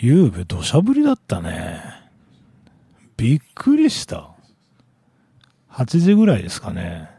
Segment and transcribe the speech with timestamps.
[0.00, 1.82] ゆうべ土砂降りだったね。
[3.16, 4.30] びっくりした。
[5.72, 7.10] 8時ぐらいですかね。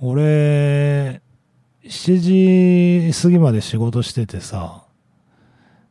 [0.00, 1.20] 俺、
[1.84, 4.84] 7時過ぎまで仕事しててさ、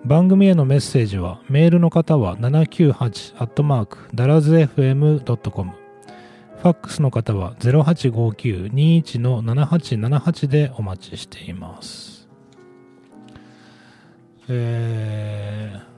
[0.04, 12.28] 番組へのメッセージはメールの方は798ダラズ FM.com ファックスの方は0859-21-7878でお待ちしています。
[14.48, 15.90] えー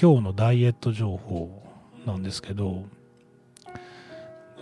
[0.00, 1.60] 今日のダイエット情報
[2.06, 2.84] なんですけど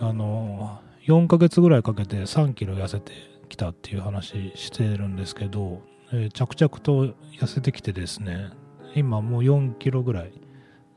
[0.00, 3.12] あの4ヶ月ぐらいかけて3キロ痩せて
[3.50, 5.82] きたっていう話してるんですけど、
[6.16, 8.50] えー着々と痩せてきてですね。
[8.94, 10.32] 今もう4キロぐらい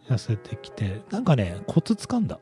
[0.07, 1.01] 痩せてきて。
[1.11, 2.39] なんかねコツつかんだ。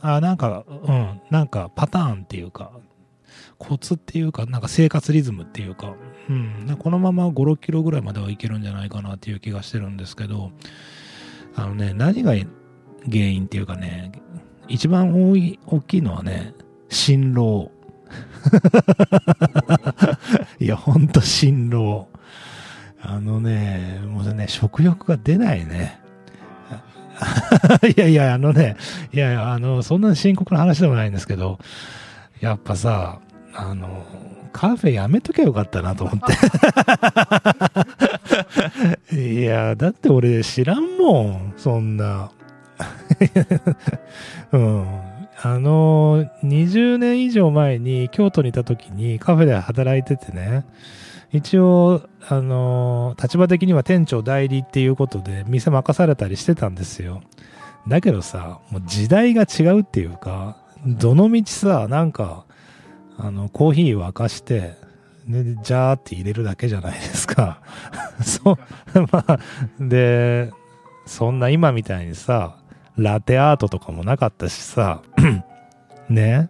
[0.00, 1.20] あなんかうん。
[1.30, 2.72] なんかパターンっていうか
[3.58, 5.94] コツっていうかなんか生活リズムっていうか。
[6.28, 10.52] うん、このまま5、6キロぐらいまではいけるんじゃないかなっていう気がしてるんですけど、
[11.54, 12.46] あのね、何が原
[13.06, 14.12] 因っていうかね、
[14.68, 16.54] 一番多い、大きいのはね、
[16.88, 17.70] 辛労。
[20.60, 22.08] いや、ほんと辛労。
[23.00, 26.00] あのね、もうね、食欲が出ないね。
[27.96, 28.76] いやいや、あのね、
[29.12, 31.58] いやいや、あの、そんな深刻な話でもないんですけど、
[32.40, 33.20] やっぱさ、
[33.54, 34.04] あの、
[34.52, 36.20] カフェやめときゃよかったなと思っ
[39.10, 39.12] て。
[39.16, 42.30] いや、だって俺知らんもん、そんな。
[44.52, 44.86] うん。
[45.46, 50.64] あの、20年以上前に京都にいた時にカフェで働いててね、
[51.34, 57.22] 一応、あの、立場的には店長代理っていうことで店任されたりしてたんですよ。
[57.86, 60.56] だけどさ、もう時代が違うっていうか、
[60.86, 62.46] どの道さ、なんか、
[63.18, 64.76] あの、コーヒー沸かして、
[65.28, 67.60] で、ジャーって入れるだけじゃないですか。
[68.24, 68.56] そう、
[69.12, 69.38] まあ、
[69.78, 70.50] で、
[71.04, 72.56] そんな今みたいにさ、
[72.96, 75.02] ラテアートとかもなかったしさ、
[76.08, 76.48] ね。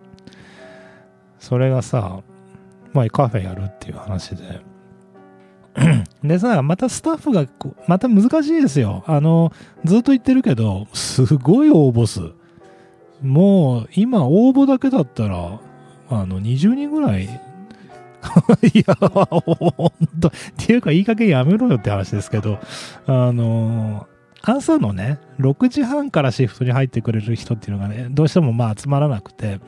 [1.38, 2.21] それがさ、
[2.93, 4.60] まあカフェやるっていう話で。
[6.22, 7.47] でさ、またスタッフが、
[7.88, 9.05] また難しいですよ。
[9.06, 9.53] あの、
[9.84, 12.32] ずっと言ってるけど、すごい応募数。
[13.22, 15.61] もう、今応募だけだったら、
[16.11, 17.25] あの、20人ぐらい。
[18.72, 20.28] いや、ほんと。
[20.28, 22.59] っていうか、いい加減やめろよって話ですけど、
[23.06, 24.06] あの、
[24.47, 29.60] 朝のね、6時半からシフトに入ってくれる人っていうのがね、どうしてもまあ集まらなくて、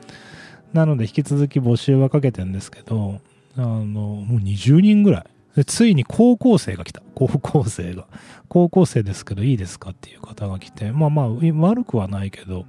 [0.73, 3.19] なので引き続き募集はかけてるんですけど、
[3.55, 5.25] あの、もう20人ぐらい。
[5.55, 7.01] でついに高校生が来た。
[7.15, 8.05] 高校生が。
[8.47, 12.65] 高校生ですけどいいですかっていう方が来て、まあまあ悪くはないけど、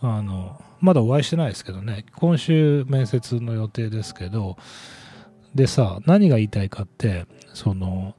[0.00, 4.56] あの、まだお会いしてないですけどね、今週面接の予定ですけど、
[5.54, 8.14] でさ、何が言いたいかって、その、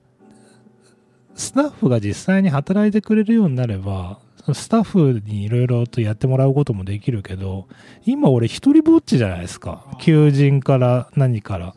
[1.40, 4.20] スタッフが実際に働いてくれるようになれば、
[4.54, 7.68] スタッフにいろいろとやってもらうこともできるけど、
[8.06, 9.86] 今俺一人ぼっちじゃないですか。
[10.02, 11.76] 求人から何から。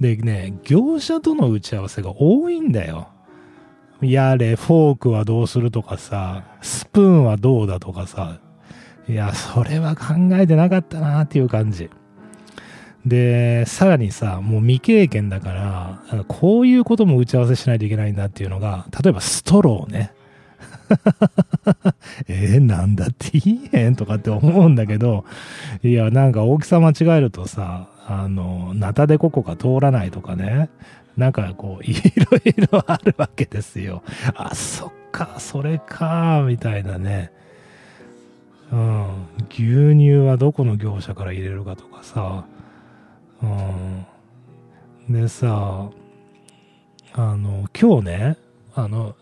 [0.00, 3.08] でね、業者との打ち合わせが多いんだよ。
[4.00, 8.38] やれ、フォークはどうするとかさ、スプーンはどうだとかさ、
[9.08, 11.90] いや、それは考えてなかったなっていう感じ。
[13.06, 20.12] で、さらにさ、もう未経験だから、こういうことも打ち合わせしないといけないんだっていうのが、例えばストローね。
[22.28, 25.24] えー、なんだっていいへんとかって思うんだけど、
[25.82, 30.68] いや、なんか大きさ間違えるとさ、あの、ナタデココが通らないとかね。
[31.16, 34.02] なんかこう、いろいろあるわけですよ。
[34.34, 37.32] あ、そっか、それか、みたいなね。
[38.70, 39.06] うん。
[39.50, 42.44] 牛乳はどこの業者から入れるかとかさ。
[43.42, 45.12] うん。
[45.12, 45.90] でさ、
[47.14, 48.36] あの、今日ね、
[48.74, 49.16] あの、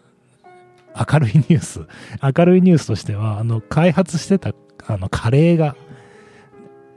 [0.95, 1.81] 明るいニュース。
[2.23, 4.53] 明るいニュースとしては、あの、開発してた、
[4.87, 5.77] あの、カレーが、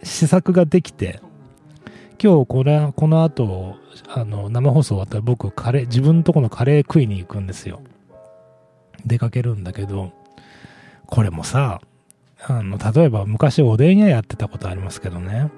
[0.03, 1.21] 試作ができて、
[2.21, 3.75] 今日これ、この後、
[4.07, 7.81] あの、生放送終わったら僕、カレー、自分のとこのカレー食いに行くんですよ。
[9.05, 10.11] 出かけるんだけど、
[11.05, 11.81] これもさ、
[12.45, 15.49] あの、例えば昔おでん屋やってたことありますけどね、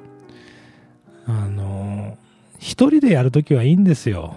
[1.27, 2.17] あの、
[2.59, 4.35] 一人でやるときはいいんですよ。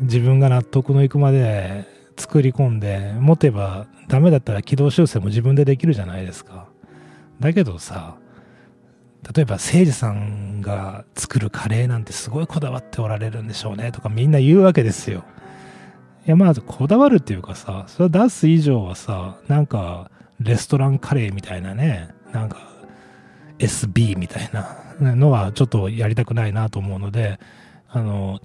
[0.00, 1.86] 自分が納得のいくまで
[2.16, 6.66] 作り込んで、持てばダメだったら軌道修正も自分でできるじゃないですか。
[7.40, 8.16] だけどさ、
[9.34, 15.24] 例えば誠司さんが作るカレーなんてすごいこだわっておられるんでしょうねとかみんな言うわけですよ。
[16.26, 20.10] いやまあこだわるっていうかさ、それ出す以上はさ、なんか
[20.40, 22.68] レストランカレーみたいなね、なんか
[23.58, 27.38] SB みたいなのはちょっとやりたくないなと思うので、
[27.88, 28.40] あの、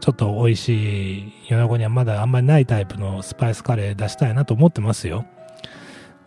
[0.00, 5.24] ちょっと美味しい、米子にはまだあんまりないタイプのスパイスカレー出したいなと思ってますよ。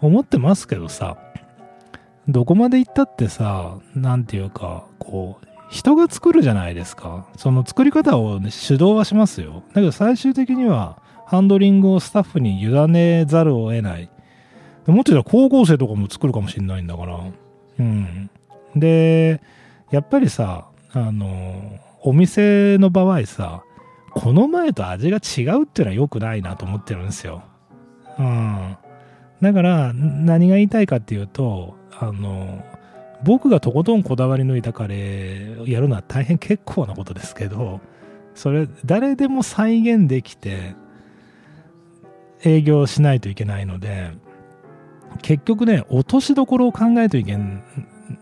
[0.02, 1.18] 思ってますけどさ、
[2.28, 7.28] どこまで行ったってさ、なんていうか、こう、人が作るじゃないですか。
[7.38, 9.64] その作り方を、ね、指導はしますよ。
[9.70, 14.10] だけど最終的には、ハンドリングをスタッフに委ねざるを得ない。
[14.86, 17.20] もっと言ったら高校生とかも作るかもしれないんだから。
[17.80, 18.30] うん。
[18.76, 19.42] で、
[19.92, 23.64] やっぱりさ、あの、お店の場合さ、
[24.14, 27.44] この前と味が違うっていうのは良くないなと思ってるんですよ。
[28.20, 28.78] うん。
[29.42, 32.64] だから、何が言いたいかっていうと、あの、
[33.24, 37.80] 僕がとことんこだわり抜いたカレーをやるのは大変結構なことですけど、
[38.36, 40.76] それ、誰でも再現できて、
[42.44, 44.12] 営業しないといけないので、
[45.22, 47.64] 結局ね、落としどころを考えといけん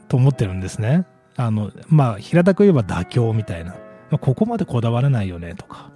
[0.08, 1.06] と思ってるんですね。
[1.36, 3.72] あの、まあ、平たく言えば妥協みたいな。
[3.72, 5.92] まあ、ここまでこだわらないよねとか、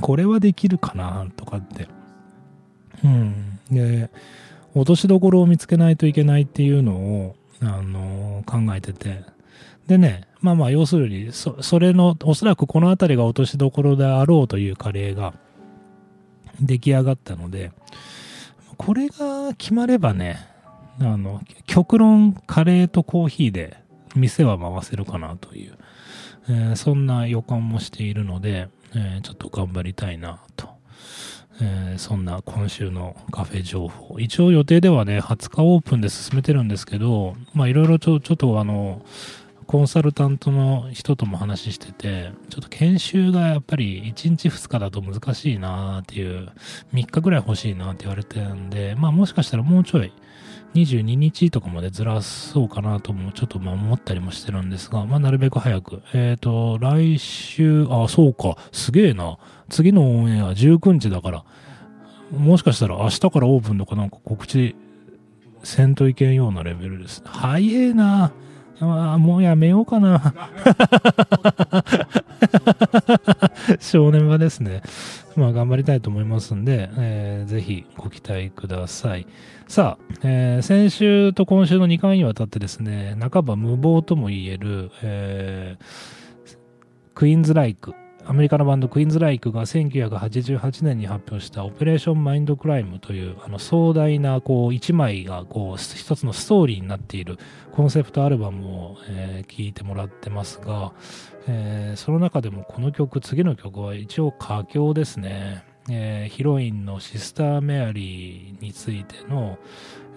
[0.00, 1.88] これはできるかなとかって。
[3.04, 3.58] うん。
[3.70, 4.10] で、
[4.74, 9.22] 落としどころを見つけないといけないっていうのを、あの考えてて。
[9.86, 15.34] でね、まあまあ、要するに、そ、それの、おそらくこの辺りが落としどころであろうというカレーが
[16.60, 17.72] 出来上がったので、
[18.76, 20.38] これが決まればね、
[21.00, 23.76] あの、極論カレーとコーヒーで
[24.14, 25.78] 店は回せるかなという、
[26.48, 30.68] えーそんな予感もしているので、えーちょっと頑張りたいなと。
[31.60, 34.18] えーそんな今週のカフェ情報。
[34.18, 39.02] 一応予定ではね、20日オープンで進めてるんですけど、まあいろいろちょ、ちょっとあの、
[39.66, 46.50] コンサルタントの人とも話してて、ちょっと研修がやっぱり1日2日だと難しいなっていう、
[46.92, 50.12] 3日ぐらい欲しいなって言われてるんで、まあもしかしたらもうちょい、
[50.74, 56.02] 22日とかまでずらそうかなともちょっとま思ったりもしてるんですが、まあなるべく早く。
[56.14, 59.38] えっ、と、来週、あ、そうか、すげえな。
[59.68, 61.44] 次のオンエア19日だから、
[62.36, 64.76] もしかしたら明日からオープンとかなんか告知
[65.64, 67.22] せんといけんようなレベルです。
[67.24, 68.32] 早えな。
[68.82, 70.22] あもうやめようかな。
[73.78, 74.82] 正念場ですね。
[75.36, 79.26] まあ頑張りたいと思いますんで、えーぜひご期待ください。
[79.70, 86.58] さあ、えー先週と今週の2回にわたってですね、半ば無謀とも言える、えー
[87.14, 97.38] Queensrÿche、アメリカのバンド Queensrÿche が1988年に発表した Operation: Mindcrime というあの壮大なこう一枚がこう一つのストーリーになっている
[97.70, 100.94] コンセプトアルバムを、えー聴いてもらってますが、
[101.46, 105.69] えーその中でもこの曲、次の曲は一応佳境ですね。
[105.90, 109.58] えーヒロインのシスター・メアリーについての、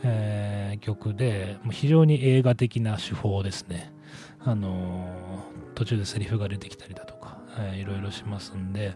[0.03, 3.91] えー曲で、もう非常に映画的な手法ですね。
[4.39, 8.95] あのー途中でセリフが出てきたりだとか、えーいろいろしますんで、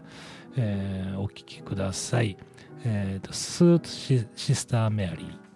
[0.56, 2.36] えーお聴きください。
[2.84, 5.48] えーと、スーツシシスター・メアリー。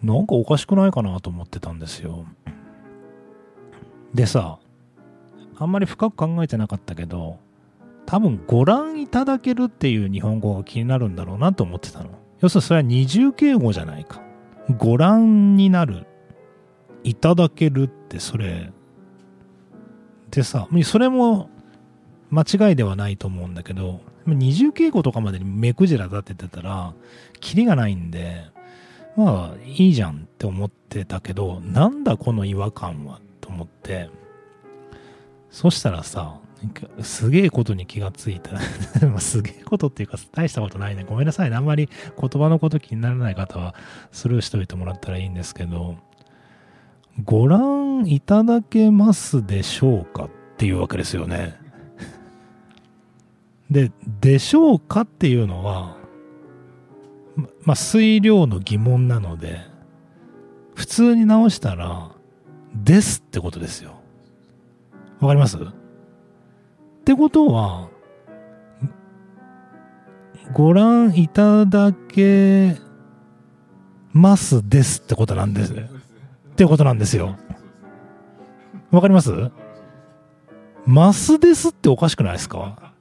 [0.03, 2.25] なんかおかしくないかなと思ってたんですよ。
[4.13, 4.59] でさ
[5.59, 7.39] あんまり深く考えてなかったけど
[8.05, 12.09] 多分ご覧いただけるっていう日本語が気になるんだろうなと思ってたの。
[12.39, 14.21] 要するにそれは二重敬語じゃないか。
[14.77, 16.05] ご覧になる
[17.03, 18.71] いただけるってそれ。
[20.31, 21.49] でさそれも
[22.29, 26.93] 間違いではないと思うんだけど二重敬語とかまでに目くじら立ててたら
[27.39, 28.45] キリがないんで
[29.15, 34.09] まあいいじゃんって思ってたけどなんだこの違和感はと思って。
[35.49, 36.39] そしたらさ
[37.01, 38.59] すげえことに気がついた。
[39.19, 41.05] すげえことっていうか大したことないね。
[41.07, 41.55] ごめんなさいね。
[41.55, 41.89] あんまり
[42.19, 43.73] 言葉のこと気にならない方は
[44.11, 45.95] スルーしておいてもらったらいいんですけど
[47.23, 51.55] ご覧いただけますでしょうかっていうわけですよね。
[53.69, 55.97] で、でしょうかっていうのは、
[57.63, 59.59] まあ、水量の疑問なので、
[60.75, 62.11] 普通に直したら、
[62.83, 63.91] ですってことですよ。
[65.19, 65.57] わかります？
[65.57, 65.59] っ
[67.05, 67.89] てことは、
[70.53, 72.77] ご覧いただけ
[74.13, 75.73] ますですってことなんです。
[75.73, 75.77] っ
[76.55, 77.35] てことなんですよ。
[78.91, 79.31] わかります？
[80.85, 82.93] ますですっておかしくないですか？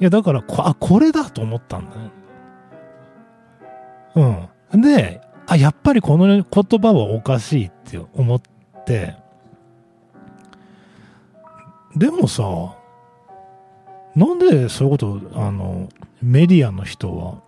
[0.00, 2.10] いや、だから、あ、これだと思ったんだね。
[4.72, 4.80] うん。
[4.82, 6.44] で、あ、やっぱりこの言
[6.80, 8.40] 葉はおかしいって思っ
[8.86, 9.16] て、
[11.96, 12.76] でもさ、
[14.16, 15.88] なんでそういうこと、あの、
[16.22, 17.42] メディアの人は、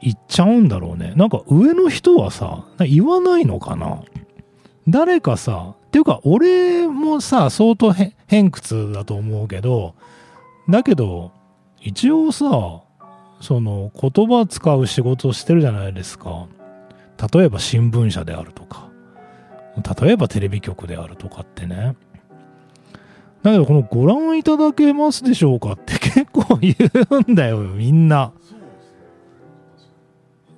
[0.00, 1.14] 言っちゃうんだろうね。
[1.16, 4.02] なんか上の人はさ、言わないのかな
[4.86, 9.94] 誰かさ、っていうか俺もさ、相当偏屈だと思うけど、
[10.68, 11.32] だけど、
[11.80, 12.83] 一応さ、
[13.44, 16.46] その言葉使う仕事をしてるじゃないですか。
[17.34, 18.88] 例えば新聞社であるとか、
[20.02, 21.94] 例えばテレビ局であるとかってね。
[23.42, 26.74] だけどこのご覧いただけますでしょうかって 結構言
[27.26, 28.32] うんだよ、みんな。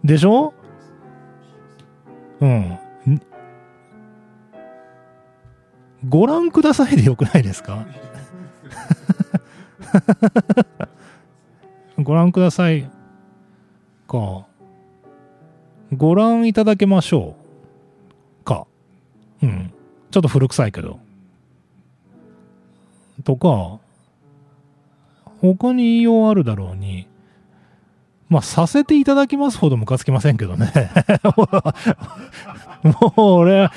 [0.05, 0.55] でしょ？
[2.41, 2.79] うん。
[6.09, 7.85] ご覧くださいでよくないですか？
[12.07, 12.89] ご覧ください
[14.07, 14.47] か。
[15.93, 17.35] ご覧いただけましょ
[18.43, 18.69] うか。
[19.43, 19.73] うん。
[20.13, 21.01] ちょっと古臭いけど。
[23.25, 23.81] とか、
[25.41, 27.09] 他に言いようあるだろうに、
[28.29, 30.73] まあ、させていただきますほどムカつきませんけどね。
[32.83, 33.73] もう俺は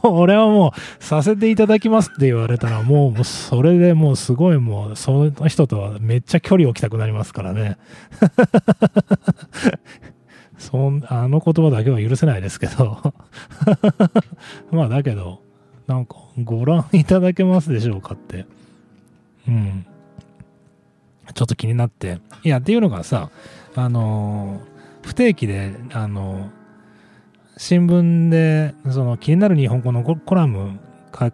[0.02, 7.78] 俺はもうさせていただきますって言われたらもうそれでもうすごいもうその人とはめっちゃ距離置きたくなりますからね。
[10.58, 13.12] そんあの言葉だけは許せないですけど
[14.70, 15.40] まあだけど、
[15.86, 18.46] なんかご覧いただけますでしょうかって。
[19.48, 19.86] うん。
[21.34, 22.20] ちょっと気になって。
[22.42, 23.30] いや、っていうのがさ、
[23.74, 26.50] あのー、不定期で、あのー、
[27.56, 30.78] 新聞で、その気になる日本語のコラム
[31.16, 31.30] 書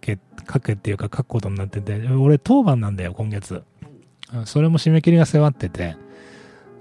[0.00, 0.18] け、
[0.52, 3.62] 書けっていうか書くことになってて、俺当番なんだよ、今月。
[4.44, 5.96] それも締め切りが迫ってて。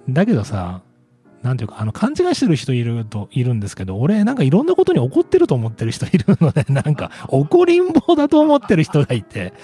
[0.10, 0.82] だけどさ、
[1.42, 9.54] なんていうか、あの、勘違いしてる人いると、いるんですけど、俺、なんかいろんなことに怒ってると思ってる人いるので、 なんか、怒りん坊だと思ってる人がいて。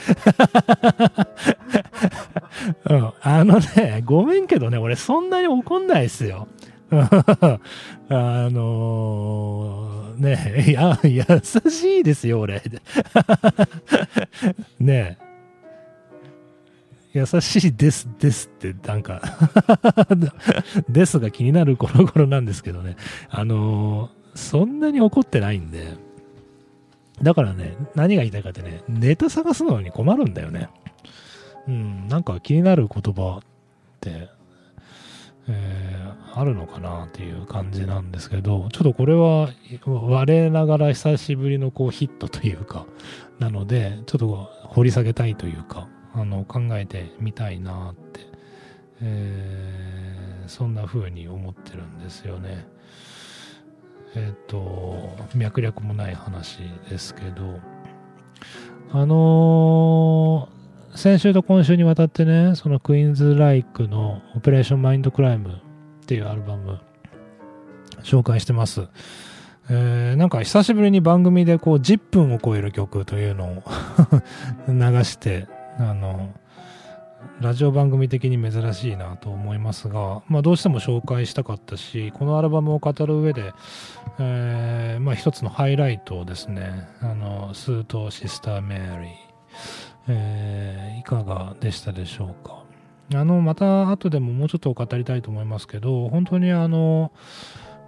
[2.89, 3.11] うん。
[3.21, 6.47] あのね、ごめんけどね、俺そんなに怒んないっすよ。
[6.91, 7.59] あ
[8.09, 11.23] のー、ねや、優
[11.69, 12.61] しいですよ、俺。
[14.79, 15.17] ね
[17.19, 19.21] 優しいです、ですって、なんか
[20.89, 22.95] ですが気になるコロコロなんですけどね。
[23.29, 25.93] あのー、そんなに怒ってないんで。
[27.21, 30.69] だからね、何が言いたいかってね、ネタ探すのに困るんだよね。
[31.67, 33.41] うん、なんか気になる言葉っ
[34.01, 34.29] て、
[35.47, 39.49] えーあるのかなっていう感じなんですけど、ちょっとこれは
[39.85, 42.85] 我ながら久しぶりのこうヒットというか、
[43.39, 48.21] なので、ちょっと掘り下げたいというか、あの考えてみたいなって、
[49.01, 52.65] えー、そんな風に思ってるんですよね。
[54.15, 57.59] えっ、ー、と、脈略もない話ですけど、
[58.91, 66.79] あのー、先週と今週にわたってね、そのクイーンズ・ライクのオペレーション・マインド・クライムっていうアルバム
[68.03, 68.87] 紹介してます。
[69.69, 73.63] えー、なんか久しぶりに番組でこう10分を超える曲というのを
[74.69, 76.33] 流して、あの、
[77.41, 83.53] ラジオ番組的に珍しいなと思いますが、まあ、どうしても紹介したかったし、このアルバムを語る上で、
[84.19, 89.09] えー、まあ、一つのハイライトをですね、あの、スーとシスター・メアリー、
[90.07, 92.63] えー、いかがでしたでしょうか。
[93.13, 97.11] あの、また後でももうちょっと語りたいと思いますけど、本当にあの、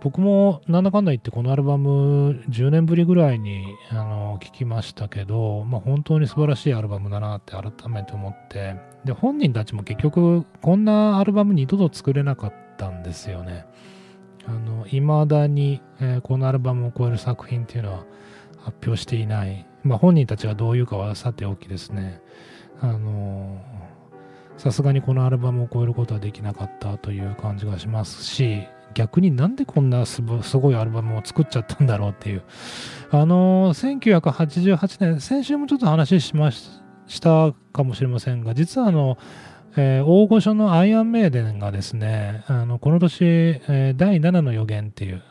[0.02, 8.76] 僕もなんだかんだ言ってこのアルバム10年ぶりぐらいにあの聞きましたけど、まあ、本当に素晴らしいアルバムだなって改めて思って
[9.06, 13.66] で本人たちも結局こんなアルバム二度と作れなかったんですよね。
[14.46, 18.06] あの未だに、えー、このアルバムを超える作品っていうのは
[18.60, 19.66] 発表していない。
[19.84, 22.22] まあ本人たちがどういうかはさておきですね。
[22.80, 23.62] あの
[24.58, 32.44] さすがにこのアルバムを超えることはできなかったという感じがしますし逆になんでこんなすごいアルバムを作っちゃったんだろうっていう。
[33.12, 39.18] あのー、1988年、先週もちょっと話しましたかもしれませんが、実はあの、
[39.76, 45.22] えー、大御所のアイアンメイデンがですね、あのこの年、えー、第7の予言っていう、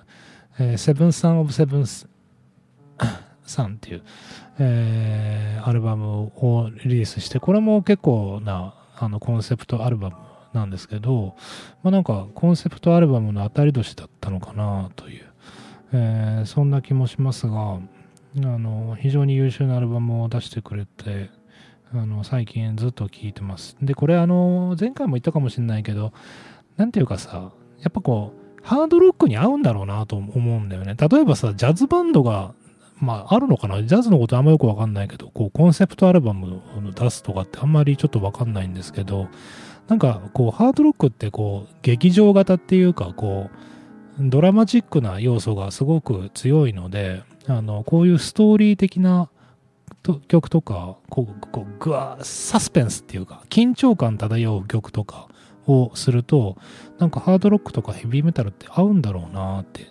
[0.78, 2.08] セブンサン・オブ・セブンス
[3.44, 4.02] さんっていう、
[4.58, 10.16] えー、アルバムをリリースして、これも結構なあのコンセプトアルバム
[10.56, 11.36] なんですけど、
[11.84, 15.24] まあ、なんかコンセプトアルバムの当たり年だったのかなという、
[15.92, 17.80] えー、そんな気もしますがあ
[18.36, 21.30] の非常に優秀なアルバムを出してくれて
[21.92, 23.76] あの最近ずっと聴いてます。
[23.80, 26.12] でこれあの前回も言ったかもしれないけど
[26.76, 30.96] 何ていうかさやっぱこうハードロックに合うんだろうなと思うんだよね。
[30.98, 32.54] 例えばさジャズバンドが
[32.98, 33.82] まあ、あるのかな？
[33.82, 39.28] ジャズのことあんまよくわかんないけど、こう、コンセプトアルバムを出すとかってあんまりちょっとわかんないんですけど、
[39.88, 43.56] なんかこうハードロックってこう劇場型っていうかこう
[44.18, 49.28] ドラマチックな要素がすごく強いのであのこういうストーリー的な
[50.28, 55.28] 曲とかこうこうぐわサスペンスっていうか緊張感漂う曲とか
[55.66, 56.56] をすると
[56.98, 59.86] なんかハードロックとかヘビーメタルって合うんだろうなって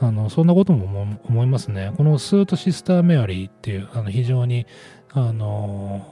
[0.00, 1.92] あのそんなことも思いますね。
[1.96, 4.66] このスートシスターメアリーっていうあの非常に
[5.10, 6.06] あの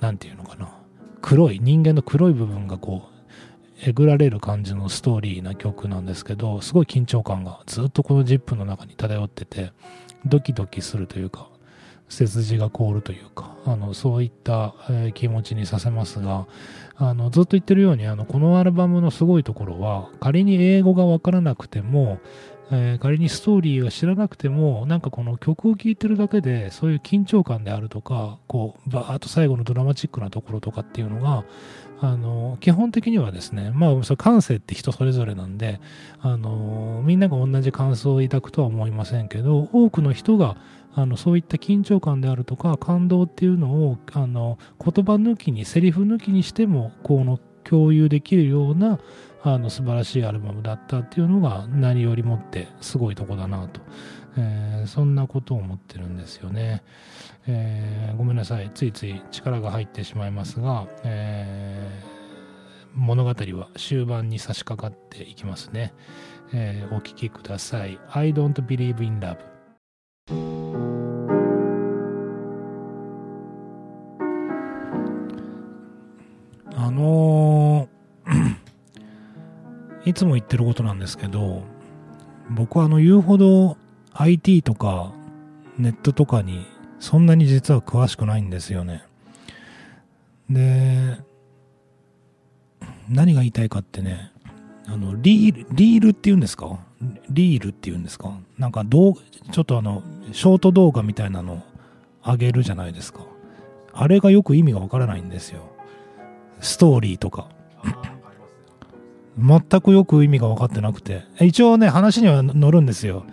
[0.00, 0.81] なんていうのかな。
[1.22, 3.12] 黒い人間の黒い部分がこう
[3.84, 9.72] えぐられる感じのストーリーな曲なんですけどすごい緊張感がずっとこのジップの中に漂ってて
[10.24, 11.48] ドキドキするというか
[12.08, 16.46] 背筋が凍るというかあのそういった、えー、気持ちにさせますが
[16.96, 22.18] あのずっと言ってるようにあのこのアルバムのすごいところは仮に英語がわからなくても
[22.74, 31.44] えー、仮にストーリーを知らなくてもなんかこの曲を聴いてるだけでそういう緊張感であるとかこうバーッと最後のドラマチックなところとかっていうのが
[32.00, 35.80] あの基本的にはですねまあそ感性って人それぞれなんで
[36.20, 40.56] あのみんなが同じ感想を抱くとは思いませんけど多くの人が
[40.94, 48.98] あのそういった緊張感であるとか感動っていうのをあの言葉抜きにセリフ抜きにしてもこの共有できるような
[49.44, 53.80] あの素晴らしいアルバムだったっていうのが何よりもってすごいとこだなと、
[54.38, 56.84] えー、そんなことを思ってるんですよね、
[57.48, 58.70] えー、ごめんなさい。
[58.72, 65.92] ついつい力が入ってしまいますが、えー、物語は終盤に差し掛かっていきますね、
[66.52, 67.98] えお聴きください。
[68.10, 69.38] I don't believe in love
[76.76, 77.88] あの
[80.04, 81.62] いつも言ってることなんですけど、
[82.50, 83.76] 僕はあの言うほど
[84.12, 85.12] IT とか
[85.78, 86.66] ネットとかに
[86.98, 89.04] そんなに実は詳しくないんですよね。
[90.50, 91.18] で、
[93.08, 94.32] 何が言いたいかってね、
[94.86, 96.78] あの、リール、リールって言うんですか？
[97.30, 98.36] リールって言うんですか？
[98.58, 101.62] なんか動ちょっとあの、ショート動画みたいなの
[102.24, 103.20] 上げるじゃないですか。
[103.92, 105.62] あれがよく意味がわからないんですよ。
[106.60, 107.48] ストーリーとか。
[109.38, 111.22] 全くよく意味が分かってなくて。
[111.40, 113.24] 一応ね、話には乗るんですよ。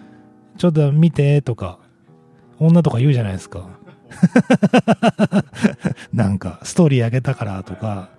[0.58, 1.80] ちょっと見てとか、
[2.58, 3.70] 女とか言うじゃないですか。
[6.14, 8.10] なんか、ストーリーあげたからとか。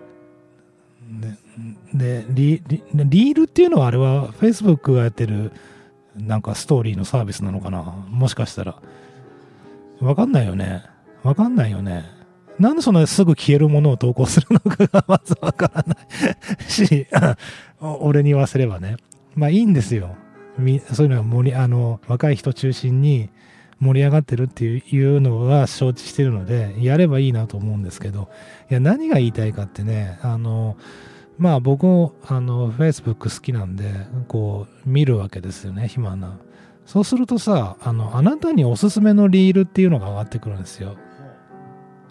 [1.92, 2.62] でリ
[2.94, 5.52] リールっていうのはあれは Facebook がやってる
[6.16, 8.80] なんかストーリーのサービスなのかなもしかしたら
[10.00, 10.84] わかんないよね
[11.22, 12.04] わかんないよね
[12.58, 15.98] なんでそんなすぐ消えるものを投稿するのかがまずわからない
[16.70, 17.06] し
[17.80, 18.96] 俺に言わせればね。
[19.34, 20.16] まあいいんですよ。
[20.92, 23.30] そういうのは盛りあの若い人中心に
[23.78, 28.28] 盛り上がってるっていうのは承知してるのでやればいいなと思うんですけど。
[28.70, 30.76] いや何が言いたいかってねあの
[31.38, 33.90] まあ僕もあの Facebook 好きなんで
[34.28, 36.38] こう見るわけですよね暇な。
[36.84, 40.96] そうするとさあのあなたにおすすめのリールっていうのが上がってくるんですよ。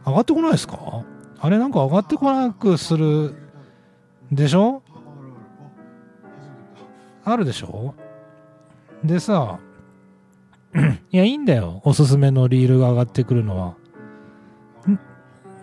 [0.06, 1.04] 上がってこないですか？
[1.40, 3.36] あれなんか上がってこなくする
[4.32, 4.82] でしょ？
[7.32, 7.94] あるでしょ？
[9.04, 9.60] でさ
[11.12, 11.82] いやいいんだよ。
[11.84, 13.76] おすすめのリールが上がってくるのは。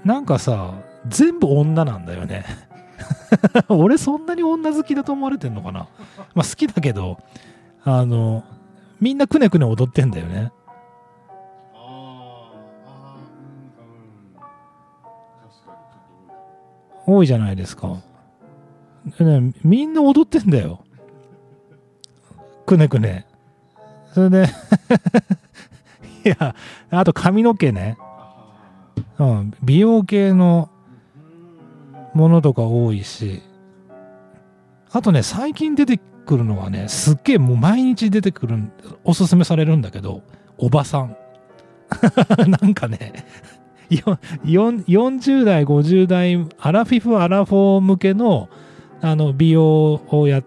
[0.05, 0.75] なんかさ
[1.09, 2.45] 全部女なんだよね。
[3.69, 5.89] 俺そんなに女好きだと思われてんのかな？
[6.35, 7.19] まあ好きだけど
[7.85, 8.45] あの
[9.01, 10.53] みんなくねくね踊ってんだよね。
[17.09, 17.99] 多いじゃないですか。
[19.21, 20.81] ね、みんな踊ってんだよ。
[22.67, 23.27] くねくね。
[24.13, 24.47] それで
[26.25, 26.55] いや、
[26.91, 27.97] あと髪の毛ね。
[29.19, 30.69] うん、美容系の
[32.13, 33.43] ものとか多いし。
[34.91, 38.59] あとね、最近出てくるのはね、すっげえもう毎日出てくる、
[39.05, 40.23] おすすめされるんだけど、
[40.59, 41.17] おばさん。
[42.61, 43.25] なんかね、
[43.91, 48.49] 40代、50代、アラフィフ、アラフォー向けの、
[49.01, 50.43] あの、美容をや、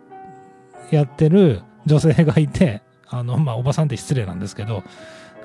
[0.92, 4.84] やってる女性がいて、あの、まあ、おばさんって失礼なんですけど、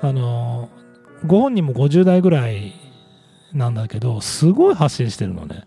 [0.01, 0.69] あの、
[1.25, 2.73] ご本人も50代ぐらい
[3.53, 5.63] なんだけど、すごい発信してるのね。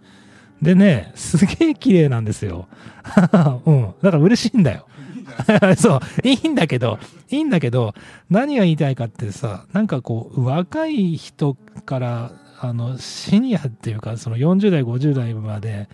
[0.63, 2.69] でね、すげえ綺麗なんですよ。
[3.67, 3.95] うん。
[4.03, 4.87] だから嬉しいんだよ。
[5.77, 6.99] そう、いいんだけど、
[7.31, 7.95] いいんだけど、
[8.31, 15.89] 何が言いたいかってさ、なんかこう、若い人から、あの、シニアっていうか、その40代、50代まで、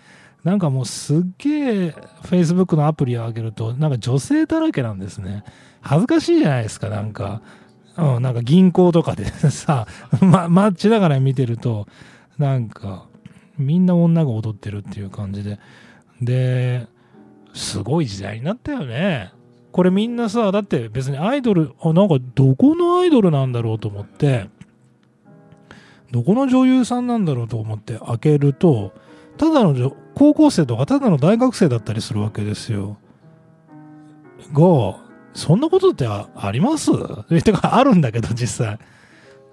[0.45, 5.43] なんかもうすっげえ Facebook のアプリを上げると、なんか女性だらけなんですね。
[5.81, 7.41] 恥ずかしいじゃないですか、なんか。
[7.97, 9.87] うん、なんか銀行とかで さ、
[10.21, 11.87] ま、街だから見てると、
[12.37, 13.07] なんか、
[13.57, 15.59] みんな女が踊ってるっていう感じで。
[16.21, 16.85] で、
[17.55, 19.31] すごい時代になったよね。
[19.71, 24.47] これみんなさ、だって別にアイドル、あ、なんかどこのアイドルなんだろうと思って、
[26.11, 28.93] どこの女優さんなんだろうと思って開けると、
[29.37, 29.73] ただの
[30.15, 32.97] 高校生とかただの大学生だったりするわけですよ。
[34.53, 34.97] が、
[35.33, 36.91] そんなことってあります？
[37.43, 38.79] てかあるんだけど実際。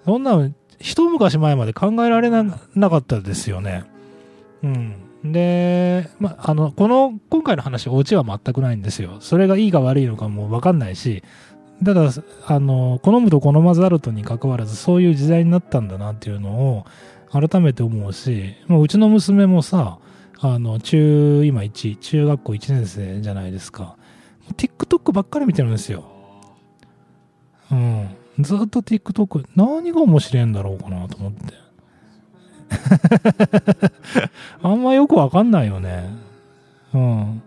[0.05, 3.85] そんな一昔前まで考えられなかったですよね。
[4.62, 4.94] うん。
[5.25, 9.18] で、まあ、の、この、今回の話、お家は全くないんですよ。
[9.20, 11.22] それがいいか悪いのかもわかんないし、
[11.85, 12.11] ただ、
[12.46, 16.85] あの、好むと好まざるとに関わらず、そういう時代になったんだなっていうのを、
[17.31, 19.98] 改めて思うし、まあ、うちの娘もさ、
[20.44, 23.96] あの、中、今1、中学校1年生じゃないですか。
[24.57, 26.05] TikTok ばっかり見てるんですよ。
[27.70, 28.09] うん。
[28.40, 31.55] ずっと TikTok、何が面白いんだろうかなと思って。
[34.62, 36.11] あんまよくわかんないよね。
[36.92, 37.42] うん。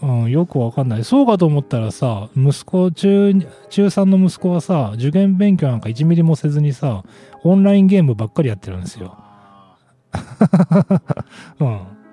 [0.00, 1.04] うん、よくわかんない。
[1.04, 3.34] そうかと思ったらさ、息子、中、
[3.68, 7.02] 中3の息子はさ、受験勉強なんか1ミリもせずにさ、
[7.42, 9.23] オンラインゲームばっかりやってるんですよ。
[11.60, 11.64] う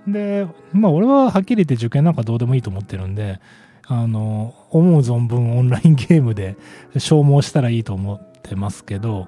[0.09, 0.13] ん。
[0.13, 3.39] で、まあ俺ははっきり言って受験なんかどうでもいいと思ってるんで、
[3.87, 6.55] あの、思う存分オンラインゲームで
[6.97, 9.27] 消耗したらいいと思ってますけど、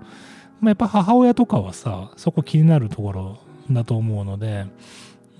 [0.61, 3.37] まあ、やっぱ母親とかはさ、そこ気になるところ
[3.69, 4.65] だと思うので、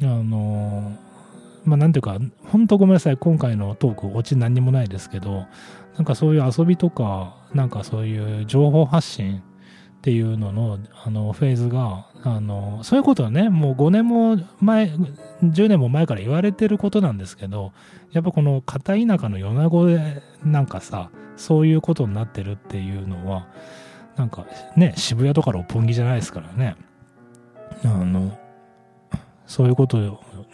[0.02, 0.98] あの、
[1.64, 2.18] まあ、なんていうか、
[2.52, 5.46] 本当ごめんなさい、今回のトーク、オチ何にもないですけど、
[5.96, 9.42] なんかそういう遊びとか、なんかそういう情報発信
[10.04, 14.88] っていうのの、あの、フェーズが、あの、そういうことはね、もう5年も前、
[15.42, 17.72] 10年も前から言われてることなんですけど、
[18.12, 23.48] やっぱこの片田舎の米子でなんかさ、そういうことになってるっていうのは、
[24.18, 26.76] なんかね、渋谷とか六本木じゃないですからね。
[27.86, 28.38] あの、
[29.46, 29.98] そういうこと、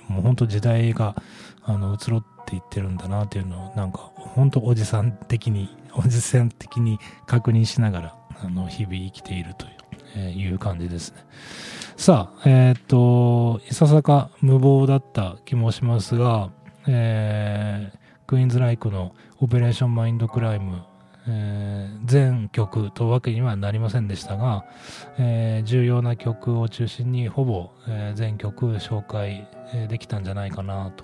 [0.07, 1.15] もう本当時代が、
[1.63, 9.71] あの、移ろっていってるんだなっていうのを、なんか、本当おじさん的に、おじさん的に確認しながら、あの、日々生きているという、
[10.15, 11.25] えー、いう感じですね。
[11.97, 16.49] さあ、えっ、と、いささか無謀だった気もしますが、
[16.87, 20.83] えー、クイーンズライクのOperation: Mindcrime、
[21.27, 24.65] えー全曲というわけにはなりませんでしたが、
[25.17, 29.47] えー重要な曲を中心にほぼ、えー全曲紹介
[29.89, 31.03] できたんじゃないかなと、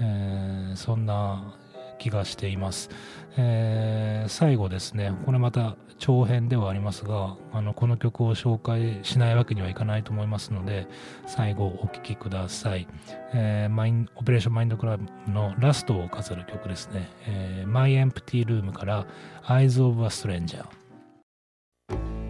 [0.00, 1.54] えーそんな
[1.98, 2.90] 気がしています、
[3.36, 10.88] えー最後ですねこれまた長編ではありますがあのこの曲を紹介しないわけにはいかないと思いますので
[11.26, 12.88] 最後お聴きください、
[13.32, 19.06] えーマインオペレーションマインドクラブのラストを飾る曲ですね、えー、My Empty Room から
[19.44, 20.64] Eyes of a Stranger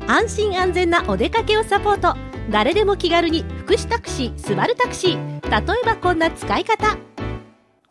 [0.08, 2.16] 安心安全なお出かけをサポート。
[2.48, 7.15] 誰でも気軽に福祉タクシースバルタクシー例えばこんな使い方。